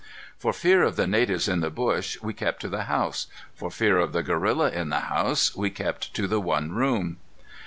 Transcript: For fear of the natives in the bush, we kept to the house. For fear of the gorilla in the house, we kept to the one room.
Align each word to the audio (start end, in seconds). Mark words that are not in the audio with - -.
For 0.35 0.51
fear 0.51 0.81
of 0.81 0.95
the 0.95 1.05
natives 1.05 1.47
in 1.47 1.59
the 1.59 1.69
bush, 1.69 2.17
we 2.23 2.33
kept 2.33 2.61
to 2.61 2.67
the 2.69 2.85
house. 2.85 3.27
For 3.53 3.69
fear 3.69 3.99
of 3.99 4.13
the 4.13 4.23
gorilla 4.23 4.71
in 4.71 4.89
the 4.89 5.01
house, 5.01 5.55
we 5.55 5.69
kept 5.69 6.15
to 6.15 6.25
the 6.27 6.41
one 6.41 6.71
room. 6.71 7.17